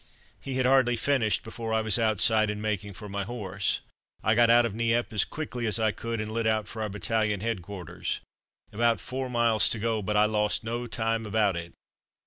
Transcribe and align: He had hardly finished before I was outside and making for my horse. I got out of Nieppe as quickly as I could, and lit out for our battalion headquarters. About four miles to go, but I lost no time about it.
He 0.41 0.55
had 0.55 0.65
hardly 0.65 0.95
finished 0.95 1.43
before 1.43 1.71
I 1.73 1.81
was 1.81 1.99
outside 1.99 2.49
and 2.49 2.59
making 2.59 2.93
for 2.93 3.07
my 3.07 3.23
horse. 3.23 3.81
I 4.23 4.33
got 4.33 4.49
out 4.49 4.65
of 4.65 4.73
Nieppe 4.73 5.13
as 5.13 5.23
quickly 5.25 5.67
as 5.67 5.77
I 5.77 5.91
could, 5.91 6.19
and 6.19 6.31
lit 6.31 6.47
out 6.47 6.67
for 6.67 6.81
our 6.81 6.89
battalion 6.89 7.41
headquarters. 7.41 8.19
About 8.71 8.99
four 8.99 9.29
miles 9.29 9.69
to 9.69 9.77
go, 9.77 10.01
but 10.01 10.17
I 10.17 10.25
lost 10.25 10.63
no 10.63 10.87
time 10.87 11.27
about 11.27 11.55
it. 11.55 11.73